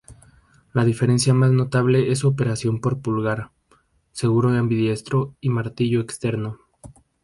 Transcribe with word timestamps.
La 0.73 0.83
diferencia 0.83 1.31
más 1.35 1.51
notable 1.51 2.11
es 2.11 2.17
su 2.17 2.27
operación 2.27 2.81
por 2.81 3.01
pulgar, 3.03 3.51
seguro 4.11 4.49
ambidiestro 4.49 5.35
y 5.41 5.49
martillo 5.49 5.99
externo. 6.01 6.57